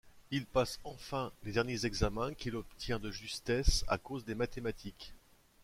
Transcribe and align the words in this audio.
Il 0.31 0.47
passe 0.47 0.79
enfin 0.83 1.31
les 1.43 1.51
derniers 1.51 1.85
examens 1.85 2.33
qu'il 2.33 2.55
obtient 2.55 2.97
de 2.97 3.11
justesse 3.11 3.85
à 3.87 3.99
cause 3.99 4.25
des 4.25 4.33
mathématiques. 4.33 5.13